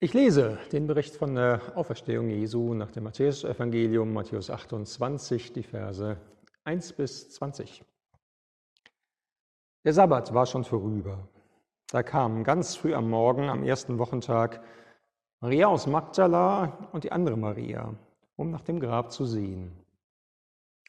Ich 0.00 0.14
lese 0.14 0.58
den 0.70 0.86
Bericht 0.86 1.16
von 1.16 1.34
der 1.34 1.60
Auferstehung 1.74 2.30
Jesu 2.30 2.72
nach 2.72 2.92
dem 2.92 3.02
Matthäus-Evangelium, 3.02 4.12
Matthäus 4.12 4.48
28, 4.48 5.52
die 5.52 5.64
Verse 5.64 6.16
1 6.62 6.92
bis 6.92 7.30
20. 7.30 7.82
Der 9.84 9.92
Sabbat 9.92 10.32
war 10.32 10.46
schon 10.46 10.62
vorüber. 10.62 11.26
Da 11.90 12.04
kamen 12.04 12.44
ganz 12.44 12.76
früh 12.76 12.94
am 12.94 13.10
Morgen, 13.10 13.48
am 13.48 13.64
ersten 13.64 13.98
Wochentag, 13.98 14.62
Maria 15.40 15.66
aus 15.66 15.88
Magdala 15.88 16.90
und 16.92 17.02
die 17.02 17.10
andere 17.10 17.36
Maria, 17.36 17.92
um 18.36 18.52
nach 18.52 18.62
dem 18.62 18.78
Grab 18.78 19.10
zu 19.10 19.24
sehen. 19.24 19.72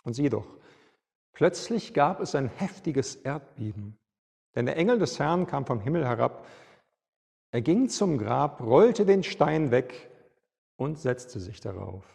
Und 0.03 0.13
sieh 0.13 0.29
doch, 0.29 0.55
plötzlich 1.33 1.95
gab 1.95 2.19
es 2.19 2.35
ein 2.35 2.47
heftiges 2.47 3.15
Erdbeben, 3.15 3.97
denn 4.53 4.67
der 4.67 4.77
Engel 4.77 4.99
des 4.99 5.17
Herrn 5.17 5.47
kam 5.47 5.65
vom 5.65 5.79
Himmel 5.79 6.05
herab 6.05 6.45
er 7.51 7.61
ging 7.61 7.89
zum 7.89 8.17
Grab, 8.17 8.61
rollte 8.61 9.05
den 9.05 9.23
Stein 9.23 9.71
weg 9.71 10.09
und 10.75 10.99
setzte 10.99 11.39
sich 11.39 11.59
darauf. 11.59 12.05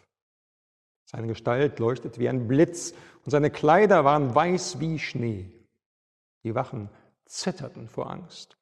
Seine 1.05 1.27
Gestalt 1.27 1.77
leuchtet 1.79 2.19
wie 2.19 2.29
ein 2.29 2.47
Blitz 2.47 2.93
und 3.23 3.31
seine 3.31 3.51
Kleider 3.51 4.05
waren 4.05 4.33
weiß 4.33 4.79
wie 4.79 4.97
Schnee. 4.97 5.51
Die 6.43 6.55
Wachen 6.55 6.89
zitterten 7.25 7.87
vor 7.87 8.09
Angst 8.09 8.57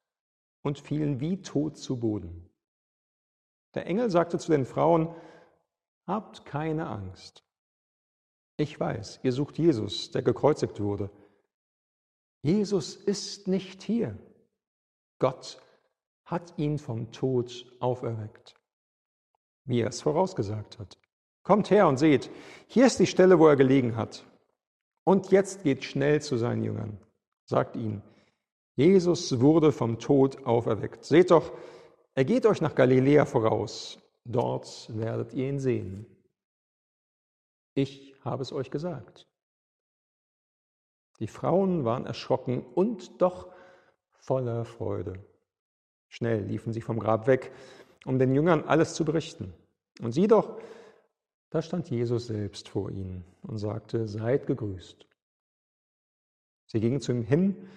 und 0.62 0.80
fielen 0.80 1.20
wie 1.20 1.41
tot 1.41 1.78
zu 1.78 2.00
Boden. 2.00 2.50
Der 3.76 3.86
Engel 3.86 4.09
sagte 4.09 4.38
zu 4.40 4.52
den 4.52 4.66
Frauen, 4.66 5.14
Habt 6.05 6.45
keine 6.45 6.88
Angst. 6.88 7.45
Ich 8.58 8.78
weiß, 8.78 9.22
ihr 9.23 9.31
sucht 9.31 9.58
Jesus, 9.58 10.12
der 10.12 10.22
gekreuzigt 10.22 10.81
wurde. 10.81 11.09
Jesus 12.42 12.95
ist 12.95 13.48
nicht 13.48 13.84
hier. 13.84 14.17
Gott 15.20 15.62
hat 16.26 16.58
ihn 16.58 16.77
vom 16.77 17.12
Tod 17.12 17.66
auferweckt, 17.80 18.55
wie 19.66 19.81
er 19.81 19.90
es 19.90 20.02
vorausgesagt 20.02 20.80
hat. 20.80 20.98
Kommt 21.44 21.70
her 21.70 21.88
und 21.88 21.98
seht, 21.98 22.30
hier 22.67 22.86
ist 22.86 23.00
die 23.00 23.08
Stelle, 23.08 23.38
wo 23.39 23.48
er 23.48 23.56
gelegen 23.56 23.95
hat. 23.95 24.25
Und 25.03 25.31
jetzt 25.31 25.64
geht 25.64 25.83
schnell 25.83 26.22
zu 26.22 26.38
seinen 26.38 26.64
Jüngern, 26.64 26.98
sagt 27.45 27.75
ihnen, 27.75 28.02
Jesus 28.75 29.42
wurde 29.42 29.72
vom 29.72 30.00
Tod 30.00 30.45
auferweckt. 30.45 31.03
Seht 31.06 31.31
doch, 31.31 31.52
er 32.16 32.26
geht 32.26 32.45
euch 32.45 32.61
nach 32.61 32.76
Galiläa 32.76 33.26
voraus, 33.26 34.00
dort 34.23 34.89
werdet 34.98 35.33
ihr 35.33 35.50
ihn 35.50 35.59
sehen. 35.59 36.05
Ich 37.76 38.16
habe 38.23 38.42
es 38.42 38.53
euch 38.53 38.72
gesagt. 38.72 39.28
Die 41.20 41.28
Frauen 41.28 41.86
waren 41.86 42.05
erschrocken 42.05 42.66
und 42.76 43.22
doch 43.22 43.53
voller 44.11 44.66
Freude. 44.66 45.23
Schnell 46.14 46.44
liefen 46.44 46.73
sie 46.73 46.81
vom 46.81 47.00
Grab 47.00 47.25
weg, 47.25 47.52
um 48.06 48.19
den 48.19 48.36
Jüngern 48.36 48.66
alles 48.66 48.94
zu 48.94 49.03
berichten. 49.03 49.52
Und 50.00 50.11
sieh 50.11 50.28
doch, 50.28 50.61
da 51.50 51.64
stand 51.64 51.89
Jesus 51.89 52.28
selbst 52.28 52.70
vor 52.70 52.92
ihnen 52.92 53.25
und 53.42 53.58
sagte, 53.58 54.08
seid 54.08 54.45
gegrüßt. 54.45 55.08
Sie 56.67 56.80
gingen 56.80 57.02
zu 57.02 57.14
ihm 57.14 57.23
hin, 57.23 57.67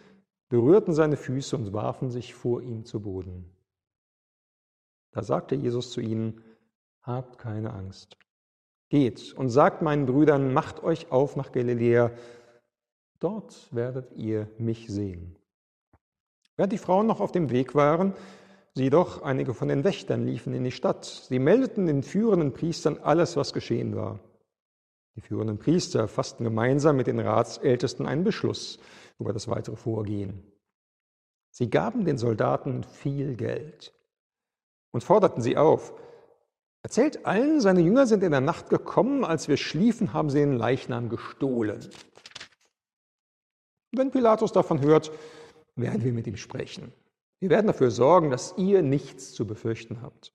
berührten 0.50 0.92
seine 0.92 1.16
Füße 1.16 1.56
und 1.56 1.72
warfen 1.72 2.10
sich 2.10 2.34
vor 2.34 2.60
ihm 2.60 2.84
zu 2.84 3.00
Boden. 3.00 3.50
Da 5.12 5.22
sagte 5.22 5.54
Jesus 5.54 5.90
zu 5.90 6.02
ihnen, 6.02 6.44
habt 7.00 7.38
keine 7.38 7.72
Angst. 7.72 8.18
Geht 8.90 9.32
und 9.32 9.48
sagt 9.48 9.80
meinen 9.80 10.04
Brüdern, 10.04 10.52
macht 10.52 10.82
euch 10.82 11.10
auf 11.10 11.36
nach 11.36 11.52
Galiläa, 11.52 12.10
dort 13.18 13.74
werdet 13.74 14.12
ihr 14.12 14.46
mich 14.58 14.88
sehen. 14.88 15.38
Während 16.56 16.72
die 16.72 16.78
Frauen 16.78 17.06
noch 17.06 17.20
auf 17.20 17.32
dem 17.32 17.50
Weg 17.50 17.74
waren, 17.74 18.14
sieh 18.74 18.90
doch, 18.90 19.22
einige 19.22 19.54
von 19.54 19.68
den 19.68 19.84
Wächtern 19.84 20.26
liefen 20.26 20.54
in 20.54 20.64
die 20.64 20.70
Stadt. 20.70 21.04
Sie 21.04 21.38
meldeten 21.38 21.86
den 21.86 22.02
führenden 22.02 22.52
Priestern 22.52 22.98
alles, 22.98 23.36
was 23.36 23.52
geschehen 23.52 23.96
war. 23.96 24.20
Die 25.16 25.20
führenden 25.20 25.58
Priester 25.58 26.08
fassten 26.08 26.44
gemeinsam 26.44 26.96
mit 26.96 27.06
den 27.06 27.20
Ratsältesten 27.20 28.06
einen 28.06 28.24
Beschluss 28.24 28.78
über 29.18 29.32
das 29.32 29.48
weitere 29.48 29.76
Vorgehen. 29.76 30.52
Sie 31.50 31.70
gaben 31.70 32.04
den 32.04 32.18
Soldaten 32.18 32.84
viel 32.84 33.34
Geld 33.34 33.94
und 34.92 35.04
forderten 35.04 35.42
sie 35.42 35.56
auf, 35.56 35.94
Erzählt 36.86 37.26
allen, 37.26 37.60
seine 37.60 37.80
Jünger 37.80 38.06
sind 38.06 38.22
in 38.22 38.30
der 38.30 38.40
Nacht 38.40 38.70
gekommen, 38.70 39.24
als 39.24 39.48
wir 39.48 39.56
schliefen, 39.56 40.12
haben 40.12 40.30
sie 40.30 40.38
den 40.38 40.56
Leichnam 40.56 41.08
gestohlen. 41.08 41.84
Wenn 43.90 44.12
Pilatus 44.12 44.52
davon 44.52 44.80
hört, 44.80 45.10
werden 45.76 46.04
wir 46.04 46.12
mit 46.12 46.26
ihm 46.26 46.36
sprechen. 46.36 46.92
Wir 47.38 47.50
werden 47.50 47.66
dafür 47.66 47.90
sorgen, 47.90 48.30
dass 48.30 48.56
ihr 48.56 48.82
nichts 48.82 49.32
zu 49.32 49.46
befürchten 49.46 50.00
habt. 50.02 50.32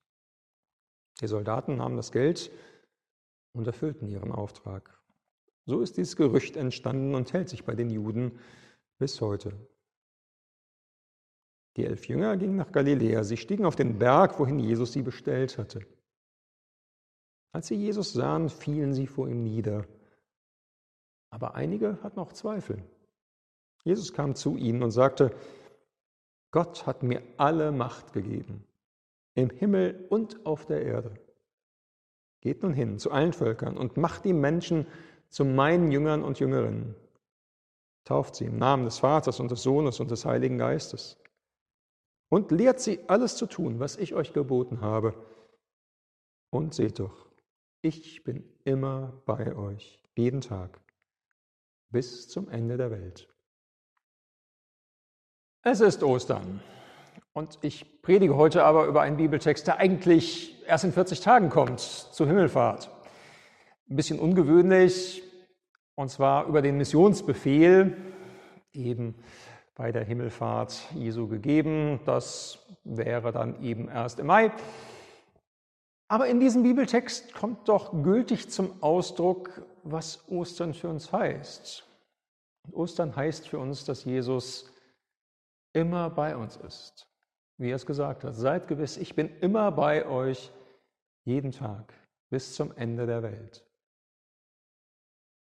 Die 1.20 1.28
Soldaten 1.28 1.78
nahmen 1.78 1.98
das 1.98 2.12
Geld 2.12 2.52
und 3.54 3.68
erfüllten 3.68 4.08
ihren 4.08 4.32
Auftrag. 4.32 5.02
So 5.66 5.82
ist 5.82 5.98
dieses 5.98 6.16
Gerücht 6.16 6.58
entstanden 6.58 7.16
und 7.16 7.34
hält 7.34 7.50
sich 7.50 7.64
bei 7.64 7.76
den 7.76 7.90
Juden 7.90 8.40
bis 8.98 9.22
heute. 9.22 9.54
Die 11.78 11.86
elf 11.86 12.08
Jünger 12.08 12.36
gingen 12.38 12.58
nach 12.58 12.72
Galiläa. 12.72 13.24
Sie 13.24 13.38
stiegen 13.38 13.66
auf 13.66 13.76
den 13.76 13.98
Berg, 13.98 14.40
wohin 14.40 14.60
Jesus 14.60 14.94
sie 14.94 15.02
bestellt 15.02 15.58
hatte. 15.58 15.86
Als 17.54 17.68
sie 17.68 17.76
Jesus 17.76 18.14
sahen, 18.14 18.50
fielen 18.50 18.94
sie 18.94 19.08
vor 19.08 19.28
ihm 19.28 19.44
nieder. 19.44 19.86
Aber 21.30 21.56
einige 21.56 22.02
hatten 22.04 22.20
auch 22.20 22.34
Zweifel. 22.34 22.84
Jesus 23.84 24.14
kam 24.14 24.36
zu 24.36 24.58
ihnen 24.58 24.84
und 24.84 24.92
sagte, 24.92 25.36
Gott 26.52 26.86
hat 26.86 27.02
mir 27.02 27.22
alle 27.38 27.72
Macht 27.72 28.14
gegeben, 28.14 28.66
im 29.36 29.50
Himmel 29.50 30.06
und 30.10 30.46
auf 30.46 30.66
der 30.66 30.84
Erde. 30.84 31.14
Geht 32.42 32.64
nun 32.64 32.74
hin 32.74 33.00
zu 33.00 33.12
allen 33.12 33.34
Völkern 33.34 33.78
und 33.78 33.98
macht 33.98 34.26
die 34.26 34.34
Menschen 34.34 34.88
zu 35.30 35.46
meinen 35.46 35.92
Jüngern 35.92 36.24
und 36.24 36.40
Jüngerinnen. 36.40 36.96
Tauft 38.04 38.36
sie 38.36 38.46
im 38.46 38.58
Namen 38.58 38.86
des 38.86 39.00
Vaters 39.00 39.40
und 39.40 39.52
des 39.52 39.64
Sohnes 39.64 40.00
und 40.00 40.12
des 40.12 40.26
Heiligen 40.26 40.58
Geistes. 40.58 41.18
Und 42.30 42.52
lehrt 42.52 42.80
sie 42.80 43.08
alles 43.08 43.36
zu 43.36 43.46
tun, 43.46 43.80
was 43.80 43.98
ich 43.98 44.16
euch 44.16 44.34
geboten 44.34 44.82
habe. 44.82 45.14
Und 46.50 46.74
seht 46.74 47.00
doch, 47.00 47.30
ich 47.82 48.24
bin 48.24 48.44
immer 48.64 49.22
bei 49.26 49.56
euch, 49.56 50.04
jeden 50.18 50.42
Tag, 50.42 50.82
bis 51.90 52.28
zum 52.28 52.50
Ende 52.50 52.78
der 52.78 52.92
Welt. 52.92 53.31
Es 55.64 55.80
ist 55.80 56.02
Ostern 56.02 56.60
und 57.34 57.60
ich 57.62 58.02
predige 58.02 58.36
heute 58.36 58.64
aber 58.64 58.88
über 58.88 59.02
einen 59.02 59.18
Bibeltext, 59.18 59.68
der 59.68 59.78
eigentlich 59.78 60.60
erst 60.66 60.86
in 60.86 60.92
40 60.92 61.20
Tagen 61.20 61.52
kommt, 61.52 61.82
zur 61.82 62.26
Himmelfahrt. 62.26 62.90
Ein 63.88 63.96
bisschen 63.96 64.18
ungewöhnlich, 64.18 65.22
und 65.94 66.10
zwar 66.10 66.48
über 66.48 66.64
den 66.64 66.78
Missionsbefehl, 66.78 67.96
eben 68.74 69.14
bei 69.76 69.92
der 69.92 70.04
Himmelfahrt 70.04 70.82
Jesu 70.96 71.28
gegeben. 71.28 72.00
Das 72.06 72.66
wäre 72.84 73.32
dann 73.32 73.62
eben 73.62 73.88
erst 73.88 74.20
im 74.20 74.26
Mai. 74.26 74.52
Aber 76.08 76.26
in 76.26 76.40
diesem 76.40 76.64
Bibeltext 76.64 77.36
kommt 77.36 77.70
doch 77.70 78.02
gültig 78.02 78.50
zum 78.50 78.82
Ausdruck, 78.82 79.62
was 79.84 80.28
Ostern 80.28 80.74
für 80.74 80.90
uns 80.90 81.12
heißt. 81.14 81.88
Ostern 82.72 83.16
heißt 83.16 83.48
für 83.48 83.60
uns, 83.60 83.86
dass 83.86 84.06
Jesus 84.06 84.71
immer 85.74 86.10
bei 86.10 86.36
uns 86.36 86.58
ist. 86.58 87.08
Wie 87.58 87.70
er 87.70 87.76
es 87.76 87.86
gesagt 87.86 88.24
hat, 88.24 88.36
seid 88.36 88.68
gewiss, 88.68 88.98
ich 88.98 89.16
bin 89.16 89.30
immer 89.40 89.72
bei 89.72 90.06
euch 90.06 90.52
jeden 91.24 91.52
Tag 91.52 91.94
bis 92.30 92.56
zum 92.56 92.76
Ende 92.76 93.06
der 93.06 93.24
Welt. 93.24 93.66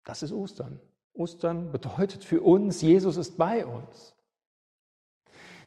Das 0.05 0.23
ist 0.23 0.33
Ostern. 0.33 0.81
Ostern 1.15 1.71
bedeutet 1.71 2.25
für 2.25 2.43
uns, 2.43 2.83
Jesus 2.83 3.17
ist 3.17 3.37
bei 3.37 3.65
uns. 3.65 4.15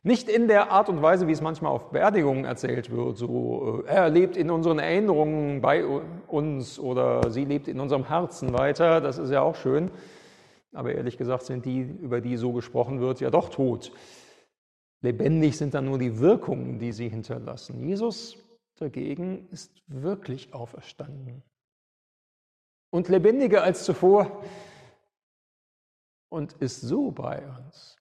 Nicht 0.03 0.29
in 0.29 0.47
der 0.47 0.71
Art 0.71 0.87
und 0.87 1.01
Weise, 1.01 1.27
wie 1.27 1.31
es 1.31 1.41
manchmal 1.41 1.71
auf 1.71 1.89
Beerdigungen 1.89 2.45
erzählt 2.45 2.91
wird, 2.91 3.17
so 3.17 3.83
äh, 3.87 3.89
er 3.89 4.09
lebt 4.09 4.37
in 4.37 4.51
unseren 4.51 4.77
Erinnerungen 4.77 5.61
bei 5.61 5.83
uns 6.27 6.77
oder 6.77 7.31
sie 7.31 7.43
lebt 7.43 7.67
in 7.67 7.79
unserem 7.79 8.07
Herzen 8.07 8.53
weiter, 8.53 9.01
das 9.01 9.17
ist 9.17 9.31
ja 9.31 9.41
auch 9.41 9.55
schön. 9.55 9.89
Aber 10.73 10.93
ehrlich 10.93 11.17
gesagt 11.17 11.43
sind 11.45 11.65
die, 11.65 11.81
über 11.81 12.21
die 12.21 12.37
so 12.37 12.51
gesprochen 12.53 12.99
wird, 12.99 13.19
ja 13.19 13.31
doch 13.31 13.49
tot. 13.49 13.91
Lebendig 15.05 15.55
sind 15.55 15.75
dann 15.75 15.85
nur 15.85 15.99
die 15.99 16.17
Wirkungen, 16.17 16.79
die 16.79 16.91
sie 16.91 17.07
hinterlassen. 17.07 17.79
Jesus 17.87 18.43
dagegen 18.79 19.47
ist 19.51 19.71
wirklich 19.85 20.51
auferstanden. 20.51 21.43
Und 22.89 23.07
lebendiger 23.07 23.61
als 23.61 23.83
zuvor 23.83 24.43
und 26.29 26.53
ist 26.53 26.81
so 26.81 27.11
bei 27.11 27.47
uns. 27.47 27.97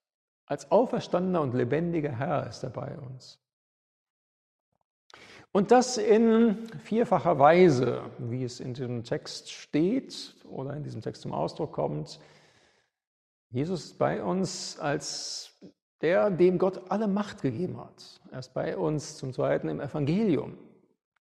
Als 0.47 0.71
auferstandener 0.71 1.43
und 1.43 1.53
lebendiger 1.53 2.11
Herr 2.11 2.47
ist 2.47 2.63
er 2.63 2.71
bei 2.71 2.97
uns. 2.97 3.39
Und 5.53 5.73
das 5.73 5.99
in 5.99 6.67
vierfacher 6.85 7.39
Weise, 7.39 8.11
wie 8.17 8.45
es 8.45 8.61
in 8.61 8.73
diesem 8.73 9.05
Text 9.05 9.53
steht 9.53 10.37
oder 10.49 10.75
in 10.75 10.83
diesem 10.83 11.03
Text 11.03 11.21
zum 11.21 11.35
Ausdruck 11.35 11.73
kommt. 11.73 12.19
Jesus 13.51 13.85
ist 13.85 13.99
bei 13.99 14.25
uns 14.25 14.79
als 14.79 15.55
der, 16.05 16.31
dem 16.31 16.59
Gott 16.59 16.91
alle 16.91 17.09
Macht 17.09 17.41
gegeben 17.41 17.81
hat. 17.81 18.21
Er 18.31 18.41
ist 18.41 18.53
bei 18.53 18.77
uns 18.77 19.17
zum 19.17 19.33
Zweiten 19.33 19.71
im 19.71 19.81
Evangelium. 19.81 20.59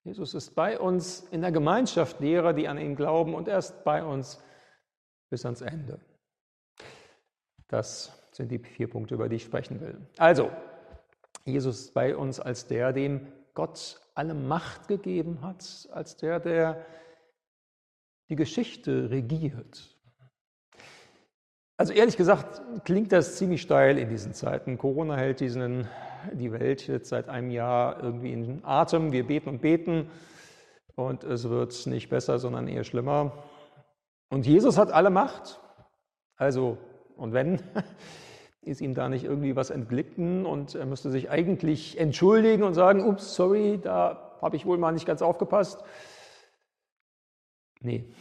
Jesus 0.04 0.34
ist 0.34 0.56
bei 0.56 0.78
uns 0.78 1.22
in 1.32 1.40
der 1.40 1.54
Gemeinschaft 1.54 2.20
derer, 2.20 2.52
die 2.52 2.68
an 2.68 2.78
ihn 2.78 2.98
glauben, 2.98 3.34
und 3.34 3.48
er 3.48 3.60
ist 3.60 3.86
bei 3.86 4.04
uns 4.04 4.44
bis 5.30 5.46
ans 5.46 5.62
Ende. 5.62 6.02
Das 7.70 8.12
sind 8.34 8.52
die 8.52 8.60
vier 8.60 8.90
Punkte, 8.90 9.16
über 9.16 9.30
die 9.30 9.38
ich 9.38 9.44
sprechen 9.44 9.80
will. 9.80 10.06
Also, 10.18 10.52
Jesus 11.46 11.80
ist 11.80 11.94
bei 11.94 12.18
uns 12.18 12.42
als 12.42 12.68
der, 12.68 12.92
dem 12.92 13.32
Gott 13.54 14.02
alle 14.16 14.34
Macht 14.34 14.90
gegeben 14.90 15.42
hat, 15.42 15.88
als 15.94 16.18
der, 16.18 16.42
der 16.42 16.86
die 18.28 18.36
Geschichte 18.36 19.10
regiert. 19.10 19.93
Also 21.76 21.92
ehrlich 21.94 22.18
gesagt 22.18 22.62
klingt 22.86 23.12
das 23.12 23.36
ziemlich 23.38 23.62
steil 23.62 23.98
in 23.98 24.10
diesen 24.10 24.34
Zeiten. 24.34 24.78
Corona 24.78 25.16
hält 25.16 25.40
diesen, 25.40 25.88
die 26.34 26.52
Welt 26.52 26.88
jetzt 26.88 27.10
seit 27.10 27.30
einem 27.30 27.50
Jahr 27.50 28.02
irgendwie 28.02 28.32
in 28.32 28.64
Atem. 28.64 29.12
Wir 29.12 29.26
beten 29.26 29.50
und 29.50 29.62
beten 29.62 30.10
und 30.96 31.24
es 31.24 31.50
wird 31.50 31.88
nicht 31.88 32.10
besser, 32.10 32.38
sondern 32.38 32.68
eher 32.68 32.84
schlimmer. 32.84 33.44
Und 34.30 34.46
Jesus 34.46 34.78
hat 34.78 34.92
alle 34.92 35.10
Macht. 35.10 35.60
Also, 36.36 36.78
und 37.16 37.34
wenn, 37.34 37.60
ist 38.62 38.82
ihm 38.82 38.94
da 38.94 39.10
nicht 39.10 39.24
irgendwie 39.26 39.56
was 39.56 39.72
entglitten 39.72 40.46
und 40.46 40.76
er 40.76 40.86
müsste 40.86 41.10
sich 41.10 41.32
eigentlich 41.32 42.00
entschuldigen 42.00 42.64
und 42.64 42.76
sagen, 42.76 43.04
ups, 43.04 43.34
sorry, 43.34 43.80
da 43.82 44.38
habe 44.42 44.56
ich 44.56 44.66
wohl 44.66 44.78
mal 44.78 44.92
nicht 44.92 45.06
ganz 45.08 45.22
aufgepasst. 45.22 45.84
Nee. 47.80 48.14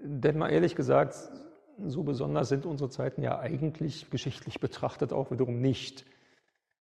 Denn 0.00 0.38
mal 0.38 0.50
ehrlich 0.50 0.74
gesagt, 0.74 1.16
so 1.86 2.02
besonders 2.02 2.48
sind 2.48 2.66
unsere 2.66 2.90
Zeiten 2.90 3.22
ja 3.22 3.38
eigentlich 3.38 4.10
geschichtlich 4.10 4.60
betrachtet 4.60 5.12
auch 5.12 5.30
wiederum 5.30 5.60
nicht. 5.60 6.04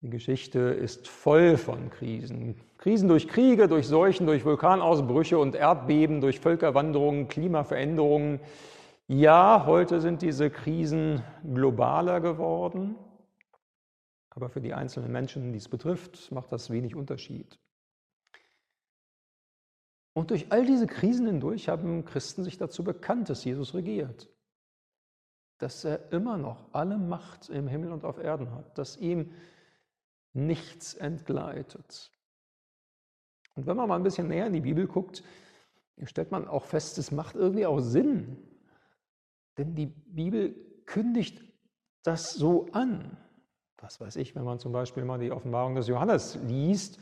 Die 0.01 0.09
Geschichte 0.09 0.59
ist 0.59 1.07
voll 1.07 1.57
von 1.57 1.89
Krisen. 1.89 2.55
Krisen 2.77 3.07
durch 3.07 3.27
Kriege, 3.27 3.67
durch 3.67 3.87
Seuchen, 3.87 4.27
durch 4.27 4.45
Vulkanausbrüche 4.45 5.39
und 5.39 5.55
Erdbeben, 5.55 6.21
durch 6.21 6.39
Völkerwanderungen, 6.39 7.27
Klimaveränderungen. 7.27 8.39
Ja, 9.07 9.65
heute 9.65 10.01
sind 10.01 10.21
diese 10.21 10.49
Krisen 10.49 11.23
globaler 11.43 12.21
geworden, 12.21 12.95
aber 14.29 14.49
für 14.49 14.61
die 14.61 14.73
einzelnen 14.73 15.11
Menschen, 15.11 15.51
die 15.53 15.57
es 15.57 15.69
betrifft, 15.69 16.31
macht 16.31 16.51
das 16.51 16.69
wenig 16.69 16.95
Unterschied. 16.95 17.57
Und 20.13 20.31
durch 20.31 20.51
all 20.51 20.65
diese 20.65 20.87
Krisen 20.87 21.27
hindurch 21.27 21.67
haben 21.67 22.05
Christen 22.05 22.43
sich 22.43 22.57
dazu 22.57 22.83
bekannt, 22.83 23.29
dass 23.29 23.43
Jesus 23.43 23.73
regiert, 23.73 24.29
dass 25.57 25.85
er 25.85 26.11
immer 26.11 26.37
noch 26.37 26.73
alle 26.73 26.97
Macht 26.97 27.49
im 27.49 27.67
Himmel 27.67 27.91
und 27.91 28.03
auf 28.03 28.17
Erden 28.17 28.51
hat, 28.51 28.77
dass 28.77 28.97
ihm 28.97 29.31
nichts 30.33 30.93
entgleitet. 30.93 32.11
Und 33.55 33.65
wenn 33.65 33.77
man 33.77 33.87
mal 33.87 33.95
ein 33.95 34.03
bisschen 34.03 34.27
näher 34.27 34.47
in 34.47 34.53
die 34.53 34.61
Bibel 34.61 34.85
guckt, 34.85 35.23
stellt 36.03 36.31
man 36.31 36.47
auch 36.47 36.65
fest, 36.65 36.97
es 36.97 37.11
macht 37.11 37.35
irgendwie 37.35 37.65
auch 37.65 37.79
Sinn, 37.79 38.37
denn 39.57 39.75
die 39.75 39.85
Bibel 39.85 40.53
kündigt 40.85 41.41
das 42.03 42.33
so 42.33 42.67
an. 42.73 43.17
Was 43.77 44.01
weiß 44.01 44.17
ich, 44.17 44.35
wenn 44.35 44.43
man 44.43 44.59
zum 44.59 44.73
Beispiel 44.73 45.05
mal 45.05 45.19
die 45.19 45.31
Offenbarung 45.31 45.75
des 45.75 45.87
Johannes 45.87 46.37
liest, 46.47 46.99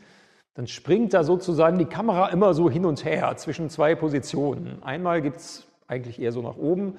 dann 0.54 0.68
springt 0.68 1.12
da 1.12 1.24
sozusagen 1.24 1.78
die 1.78 1.86
Kamera 1.86 2.28
immer 2.28 2.54
so 2.54 2.70
hin 2.70 2.86
und 2.86 3.04
her 3.04 3.36
zwischen 3.36 3.68
zwei 3.70 3.96
Positionen. 3.96 4.82
Einmal 4.84 5.20
gibt 5.20 5.38
es 5.38 5.66
eigentlich 5.88 6.20
eher 6.20 6.30
so 6.30 6.42
nach 6.42 6.56
oben 6.56 6.96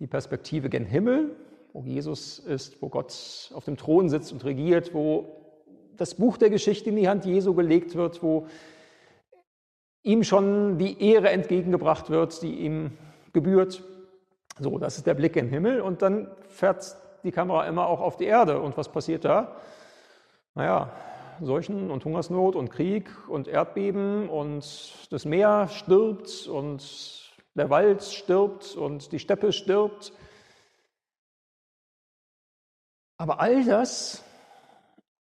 die 0.00 0.06
Perspektive 0.06 0.68
gen 0.68 0.84
Himmel, 0.84 1.36
wo 1.72 1.82
Jesus 1.82 2.38
ist, 2.38 2.80
wo 2.80 2.88
Gott 2.88 3.50
auf 3.54 3.64
dem 3.64 3.76
Thron 3.76 4.08
sitzt 4.08 4.32
und 4.32 4.44
regiert, 4.44 4.94
wo 4.94 5.38
das 5.96 6.14
Buch 6.14 6.36
der 6.36 6.50
Geschichte 6.50 6.90
in 6.90 6.96
die 6.96 7.08
Hand 7.08 7.24
Jesu 7.24 7.54
gelegt 7.54 7.94
wird, 7.94 8.22
wo 8.22 8.46
ihm 10.02 10.22
schon 10.22 10.78
die 10.78 11.02
Ehre 11.02 11.30
entgegengebracht 11.30 12.10
wird, 12.10 12.40
die 12.42 12.60
ihm 12.60 12.92
gebührt. 13.32 13.82
So, 14.58 14.78
das 14.78 14.96
ist 14.96 15.06
der 15.06 15.14
Blick 15.14 15.36
in 15.36 15.46
den 15.46 15.52
Himmel 15.52 15.80
und 15.80 16.02
dann 16.02 16.28
fährt 16.48 16.96
die 17.24 17.32
Kamera 17.32 17.66
immer 17.66 17.86
auch 17.86 18.00
auf 18.00 18.16
die 18.16 18.24
Erde. 18.24 18.60
Und 18.60 18.76
was 18.76 18.90
passiert 18.90 19.24
da? 19.24 19.56
Naja, 20.54 20.90
Seuchen 21.40 21.90
und 21.90 22.04
Hungersnot 22.04 22.56
und 22.56 22.70
Krieg 22.70 23.08
und 23.28 23.46
Erdbeben 23.46 24.28
und 24.28 24.94
das 25.10 25.24
Meer 25.24 25.68
stirbt 25.68 26.48
und 26.48 27.27
der 27.58 27.70
Wald 27.70 28.02
stirbt 28.02 28.74
und 28.76 29.12
die 29.12 29.18
Steppe 29.18 29.52
stirbt. 29.52 30.12
Aber 33.18 33.40
all 33.40 33.64
das 33.64 34.24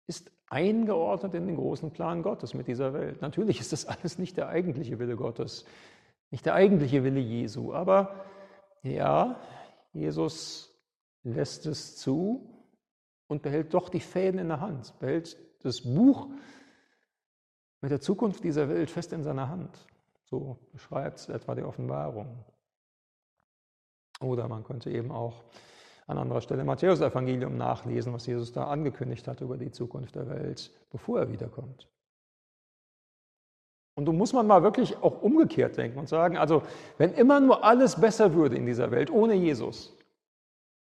ist 0.08 0.32
eingeordnet 0.50 1.34
in 1.34 1.48
den 1.48 1.56
großen 1.56 1.92
Plan 1.92 2.22
Gottes 2.24 2.54
mit 2.54 2.68
dieser 2.68 2.94
Welt. 2.94 3.22
Natürlich 3.22 3.60
ist 3.60 3.72
das 3.72 3.86
alles 3.86 4.18
nicht 4.18 4.38
der 4.38 4.50
eigentliche 4.50 5.00
Wille 5.00 5.16
Gottes, 5.16 5.66
nicht 6.32 6.46
der 6.46 6.56
eigentliche 6.56 7.04
Wille 7.04 7.20
Jesu, 7.20 7.74
aber 7.74 8.26
ja, 8.84 9.40
Jesus 9.94 10.74
lässt 11.24 11.66
es 11.66 11.98
zu 11.98 12.50
und 13.28 13.42
behält 13.42 13.74
doch 13.74 13.90
die 13.90 14.00
Fäden 14.00 14.40
in 14.40 14.50
der 14.50 14.60
Hand, 14.60 14.98
behält 15.00 15.38
das 15.64 15.82
Buch 15.82 16.30
mit 17.82 17.92
der 17.92 18.02
Zukunft 18.02 18.44
dieser 18.44 18.70
Welt 18.70 18.90
fest 18.90 19.14
in 19.14 19.24
seiner 19.24 19.50
Hand. 19.50 19.88
So 20.30 20.60
beschreibt 20.72 21.20
es 21.20 21.30
etwa 21.30 21.56
die 21.56 21.64
Offenbarung. 21.64 22.44
Oder 24.22 24.48
man 24.48 24.64
könnte 24.64 24.92
eben 24.92 25.12
auch 25.12 25.44
an 26.08 26.18
anderer 26.18 26.42
Stelle 26.42 26.64
Matthäus-Evangelium 26.64 27.56
nachlesen, 27.56 28.14
was 28.14 28.26
Jesus 28.26 28.52
da 28.52 28.66
angekündigt 28.66 29.28
hat 29.28 29.42
über 29.42 29.58
die 29.58 29.72
Zukunft 29.72 30.16
der 30.16 30.28
Welt, 30.30 30.72
bevor 30.92 31.20
er 31.20 31.32
wiederkommt. 31.32 31.88
Und 33.96 34.06
da 34.06 34.12
muss 34.12 34.34
man 34.34 34.48
mal 34.48 34.64
wirklich 34.64 34.98
auch 35.04 35.22
umgekehrt 35.22 35.78
denken 35.78 36.00
und 36.00 36.08
sagen, 36.08 36.38
also 36.38 36.64
wenn 36.98 37.14
immer 37.14 37.40
nur 37.40 37.64
alles 37.64 38.00
besser 38.00 38.34
würde 38.34 38.56
in 38.56 38.66
dieser 38.66 38.92
Welt 38.92 39.12
ohne 39.12 39.34
Jesus, 39.34 39.96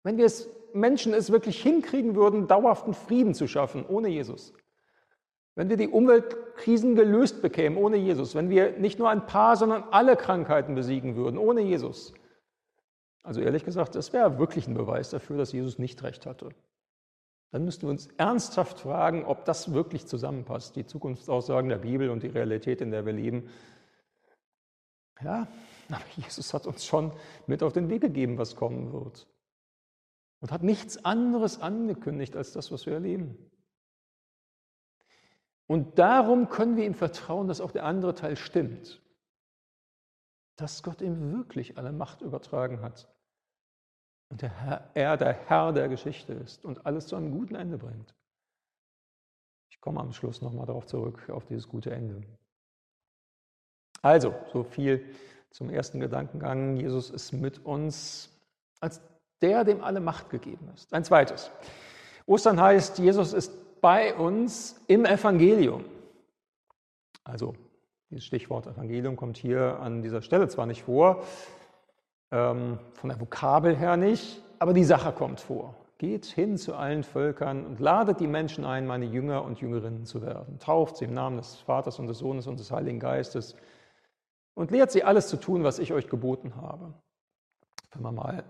wenn 0.04 0.18
wir 0.18 0.26
es 0.26 0.50
Menschen 0.74 1.14
es 1.14 1.32
wirklich 1.32 1.62
hinkriegen 1.62 2.16
würden, 2.16 2.48
dauerhaften 2.48 2.94
Frieden 2.94 3.34
zu 3.34 3.48
schaffen 3.48 3.86
ohne 3.88 4.10
Jesus, 4.10 4.54
wenn 5.58 5.70
wir 5.70 5.76
die 5.76 5.90
Umweltkrisen 5.90 6.96
gelöst 6.96 7.42
bekämen 7.42 7.78
ohne 7.78 7.98
Jesus, 7.98 8.36
wenn 8.36 8.50
wir 8.50 8.78
nicht 8.80 9.00
nur 9.00 9.10
ein 9.10 9.26
paar, 9.26 9.58
sondern 9.58 9.84
alle 9.92 10.16
Krankheiten 10.16 10.76
besiegen 10.76 11.16
würden 11.16 11.38
ohne 11.38 11.62
Jesus, 11.62 12.14
also 13.24 13.42
ehrlich 13.42 13.66
gesagt, 13.66 13.96
das 13.96 14.14
wäre 14.14 14.40
wirklich 14.40 14.68
ein 14.68 14.74
Beweis 14.74 15.10
dafür, 15.10 15.38
dass 15.38 15.52
Jesus 15.52 15.80
nicht 15.80 16.02
recht 16.04 16.26
hatte 16.26 16.50
dann 17.52 17.64
müssten 17.64 17.84
wir 17.84 17.92
uns 17.92 18.08
ernsthaft 18.18 18.82
fragen, 18.82 19.26
ob 19.26 19.46
das 19.46 19.74
wirklich 19.74 20.06
zusammenpasst, 20.06 20.76
die 20.76 20.86
Zukunftsaussagen 20.86 21.70
der 21.70 21.78
Bibel 21.78 22.10
und 22.10 22.24
die 22.24 22.28
Realität, 22.28 22.82
in 22.82 22.92
der 22.92 23.06
wir 23.06 23.14
leben. 23.14 23.50
Ja, 25.22 25.48
aber 25.90 26.04
Jesus 26.18 26.54
hat 26.54 26.68
uns 26.68 26.86
schon 26.86 27.14
mit 27.48 27.64
auf 27.64 27.74
den 27.74 27.90
Weg 27.90 28.02
gegeben, 28.02 28.38
was 28.38 28.56
kommen 28.56 28.92
wird. 28.92 29.28
Und 30.40 30.52
hat 30.52 30.62
nichts 30.62 31.04
anderes 31.04 31.62
angekündigt 31.62 32.36
als 32.36 32.52
das, 32.52 32.72
was 32.72 32.86
wir 32.86 32.94
erleben. 32.94 33.38
Und 35.68 36.00
darum 36.00 36.50
können 36.50 36.78
wir 36.78 36.86
ihm 36.86 36.96
vertrauen, 36.96 37.48
dass 37.48 37.62
auch 37.62 37.72
der 37.72 37.86
andere 37.86 38.16
Teil 38.16 38.38
stimmt. 38.38 39.02
Dass 40.56 40.82
Gott 40.82 41.02
ihm 41.02 41.34
wirklich 41.34 41.78
alle 41.78 41.92
Macht 41.92 42.22
übertragen 42.22 42.82
hat 42.82 43.08
und 44.30 44.42
der 44.42 44.50
Herr, 44.50 44.90
er 44.94 45.18
der 45.18 45.34
Herr 45.34 45.72
der 45.72 45.88
Geschichte 45.88 46.34
ist 46.34 46.66
und 46.66 46.86
alles 46.86 47.08
zu 47.08 47.16
einem 47.16 47.32
guten 47.32 47.56
Ende 47.56 47.78
bringt. 47.78 48.14
Ich 49.70 49.80
komme 49.80 50.00
am 50.00 50.12
Schluss 50.12 50.42
nochmal 50.42 50.66
darauf 50.66 50.86
zurück, 50.86 51.30
auf 51.30 51.46
dieses 51.46 51.68
gute 51.68 51.92
Ende. 51.92 52.22
Also, 54.02 54.34
so 54.52 54.64
viel 54.64 55.06
zum 55.52 55.70
ersten 55.70 56.00
Gedankengang. 56.00 56.78
Jesus 56.78 57.10
ist 57.10 57.32
mit 57.32 57.66
uns 57.66 58.30
als 58.80 59.02
der, 59.42 59.64
dem 59.64 59.84
alle 59.84 60.00
Macht 60.00 60.30
gegeben 60.30 60.70
ist. 60.74 60.94
Ein 60.94 61.04
zweites. 61.04 61.52
Ostern 62.26 62.60
heißt, 62.60 63.00
Jesus 63.00 63.34
ist 63.34 63.52
bei 63.82 64.16
uns 64.16 64.80
im 64.88 65.06
Evangelium. 65.06 65.86
Also, 67.24 67.56
dieses 68.10 68.26
Stichwort 68.26 68.68
Evangelium 68.68 69.16
kommt 69.16 69.38
hier 69.38 69.80
an 69.80 70.02
dieser 70.02 70.22
Stelle 70.22 70.48
zwar 70.48 70.66
nicht 70.66 70.84
vor, 70.84 71.24
ähm, 72.32 72.80
von 72.94 73.10
der 73.10 73.20
Vokabel 73.20 73.76
her 73.76 73.98
nicht, 73.98 74.42
aber 74.60 74.74
die 74.74 74.84
Sache 74.84 75.12
kommt 75.12 75.40
vor. 75.40 75.76
Geht 75.98 76.26
hin 76.26 76.58
zu 76.58 76.76
allen 76.76 77.04
Völkern 77.04 77.66
und 77.66 77.80
ladet 77.80 78.20
die 78.20 78.28
Menschen 78.28 78.64
ein, 78.66 78.86
meine 78.86 79.06
Jünger 79.06 79.44
und 79.44 79.60
Jüngerinnen 79.60 80.06
zu 80.06 80.22
werden. 80.22 80.60
Tauft 80.60 80.98
sie 80.98 81.06
im 81.06 81.14
Namen 81.14 81.38
des 81.38 81.56
Vaters 81.56 82.00
und 82.00 82.08
des 82.08 82.20
Sohnes 82.20 82.48
und 82.48 82.60
des 82.60 82.72
Heiligen 82.72 83.00
Geistes 83.00 83.56
und 84.54 84.72
lehrt 84.72 84.92
sie 84.92 85.04
alles 85.04 85.28
zu 85.28 85.38
tun, 85.38 85.64
was 85.64 85.80
ich 85.80 85.94
euch 85.94 86.08
geboten 86.08 86.56
habe. 86.56 86.94
Wenn 87.92 88.04
man 88.04 88.16
mal 88.16 88.44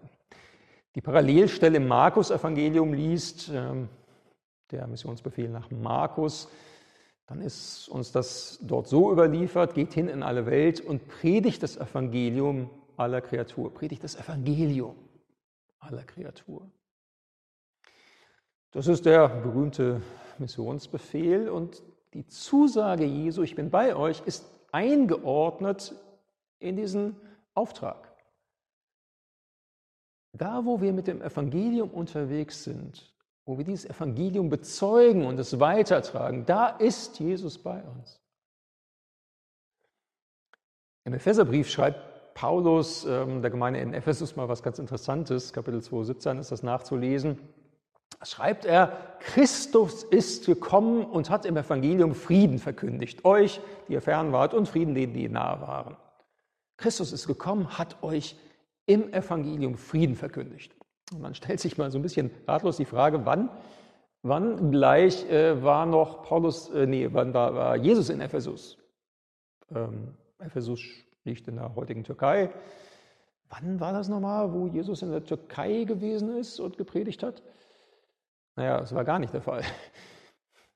die 0.96 1.01
Parallelstelle 1.01 1.77
im 1.77 1.88
Markus-Evangelium 1.88 2.93
liest, 2.93 3.50
ähm, 3.53 3.88
der 4.71 4.88
Missionsbefehl 4.88 5.50
nach 5.50 5.69
Markus, 5.71 6.50
dann 7.27 7.41
ist 7.41 7.89
uns 7.89 8.12
das 8.12 8.59
dort 8.62 8.88
so 8.88 9.12
überliefert, 9.12 9.74
geht 9.74 9.93
hin 9.93 10.07
in 10.07 10.24
alle 10.24 10.45
Welt 10.45 10.79
und 10.79 11.07
predigt 11.07 11.62
das 11.62 11.77
Evangelium 11.77 12.69
aller 12.95 13.21
Kreatur, 13.21 13.74
predigt 13.74 14.03
das 14.03 14.15
Evangelium 14.15 14.95
aller 15.79 16.03
Kreatur. 16.03 16.69
Das 18.71 18.88
ist 18.88 19.05
der 19.05 19.27
berühmte 19.27 20.01
Missionsbefehl 20.38 21.50
und 21.50 21.83
die 22.13 22.27
Zusage 22.27 23.05
Jesu, 23.05 23.43
ich 23.43 23.55
bin 23.55 23.69
bei 23.69 23.95
euch, 23.95 24.21
ist 24.25 24.45
eingeordnet 24.71 25.95
in 26.59 26.75
diesen 26.75 27.15
Auftrag. 27.53 28.13
Da, 30.33 30.65
wo 30.65 30.81
wir 30.81 30.93
mit 30.93 31.07
dem 31.07 31.21
Evangelium 31.21 31.89
unterwegs 31.89 32.63
sind, 32.63 33.13
wo 33.47 33.57
wir 33.57 33.63
dieses 33.63 33.89
Evangelium 33.89 34.49
bezeugen 34.49 35.25
und 35.25 35.39
es 35.39 35.57
weitertragen, 35.57 36.45
da 36.45 36.67
ist 36.67 37.17
Jesus 37.17 37.57
bei 37.57 37.81
uns. 37.81 38.19
Im 41.05 41.13
Epheserbrief 41.13 41.69
schreibt 41.69 42.33
Paulus 42.33 43.05
ähm, 43.05 43.41
der 43.41 43.49
Gemeinde 43.49 43.79
in 43.79 43.93
Ephesus 43.93 44.35
mal 44.35 44.49
was 44.49 44.61
ganz 44.61 44.79
Interessantes. 44.79 45.53
Kapitel 45.53 45.81
2, 45.81 46.03
17 46.03 46.37
ist 46.39 46.51
das 46.51 46.61
nachzulesen. 46.61 47.39
Da 48.19 48.25
schreibt 48.25 48.65
er, 48.65 49.15
Christus 49.21 50.03
ist 50.03 50.45
gekommen 50.45 51.05
und 51.05 51.29
hat 51.29 51.45
im 51.45 51.55
Evangelium 51.55 52.15
Frieden 52.15 52.59
verkündigt. 52.59 53.23
Euch, 53.23 53.61
die 53.87 53.93
ihr 53.93 54.01
fern 54.01 54.33
wart, 54.33 54.53
und 54.53 54.67
Frieden 54.67 54.93
denen, 54.93 55.13
die 55.13 55.29
nahe 55.29 55.61
waren. 55.61 55.95
Christus 56.75 57.13
ist 57.13 57.27
gekommen, 57.27 57.77
hat 57.77 58.03
euch 58.03 58.35
im 58.85 59.13
Evangelium 59.13 59.77
Frieden 59.77 60.17
verkündigt. 60.17 60.76
Und 61.13 61.21
man 61.21 61.35
stellt 61.35 61.59
sich 61.59 61.77
mal 61.77 61.89
so 61.91 61.97
ein 61.97 62.01
bisschen 62.01 62.31
ratlos 62.47 62.77
die 62.77 62.85
Frage, 62.85 63.25
wann, 63.25 63.49
wann 64.23 64.71
gleich 64.71 65.29
äh, 65.29 65.63
war 65.63 65.85
noch 65.85 66.23
Paulus, 66.23 66.69
äh, 66.69 66.85
nee, 66.85 67.09
wann 67.11 67.33
war, 67.33 67.55
war 67.55 67.75
Jesus 67.77 68.09
in 68.09 68.19
Ephesus? 68.19 68.77
Ähm, 69.73 70.15
Ephesus 70.39 70.81
liegt 71.23 71.47
in 71.47 71.55
der 71.55 71.75
heutigen 71.75 72.03
Türkei. 72.03 72.49
Wann 73.49 73.79
war 73.79 73.93
das 73.93 74.09
nochmal, 74.09 74.51
wo 74.53 74.67
Jesus 74.67 75.01
in 75.01 75.11
der 75.11 75.23
Türkei 75.23 75.85
gewesen 75.85 76.37
ist 76.37 76.59
und 76.59 76.77
gepredigt 76.77 77.23
hat? 77.23 77.41
Naja, 78.55 78.79
das 78.79 78.93
war 78.93 79.05
gar 79.05 79.19
nicht 79.19 79.33
der 79.33 79.41
Fall. 79.41 79.61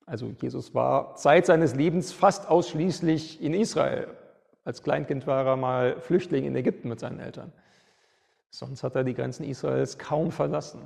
Also 0.06 0.28
Jesus 0.42 0.74
war 0.74 1.16
Zeit 1.16 1.46
seines 1.46 1.76
Lebens 1.76 2.12
fast 2.12 2.50
ausschließlich 2.50 3.42
in 3.42 3.54
Israel. 3.54 4.08
Als 4.64 4.84
Kleinkind 4.84 5.26
war 5.26 5.46
er 5.46 5.56
mal 5.56 6.02
Flüchtling 6.02 6.46
in 6.46 6.56
Ägypten 6.56 6.90
mit 6.90 7.00
seinen 7.00 7.20
Eltern. 7.20 7.54
Sonst 8.52 8.84
hat 8.84 8.96
er 8.96 9.04
die 9.04 9.14
Grenzen 9.14 9.44
Israels 9.46 9.98
kaum 9.98 10.32
verlassen. 10.32 10.82